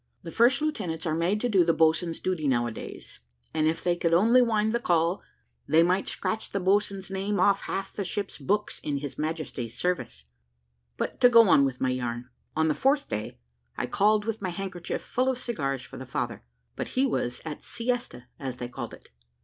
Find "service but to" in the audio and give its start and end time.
9.77-11.29